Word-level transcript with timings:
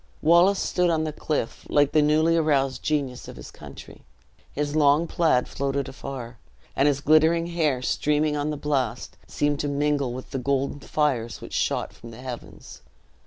Wallace 0.23 0.57
stood 0.57 0.89
on 0.89 1.03
the 1.03 1.13
cliff, 1.13 1.63
like 1.69 1.91
the 1.91 2.01
newly 2.01 2.35
aroused 2.35 2.81
genius 2.81 3.27
of 3.27 3.35
his 3.35 3.51
country; 3.51 4.01
his 4.51 4.75
long 4.75 5.05
plaid 5.05 5.47
floated 5.47 5.87
afar, 5.87 6.39
and 6.75 6.87
his 6.87 7.01
glittering 7.01 7.45
hair 7.45 7.83
streaming 7.83 8.35
on 8.35 8.49
the 8.49 8.57
blast, 8.57 9.15
seemed 9.27 9.59
to 9.59 9.67
mingle 9.67 10.11
with 10.11 10.31
the 10.31 10.39
golden 10.39 10.79
fires 10.79 11.39
which 11.39 11.53
shot 11.53 11.93
from 11.93 12.09
the 12.09 12.17
heavens. 12.19 12.81